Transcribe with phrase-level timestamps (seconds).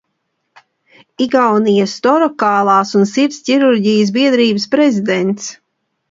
[1.25, 5.51] Igaunijas Torakālās un Sirds ķirurģijas biedrības prezidents.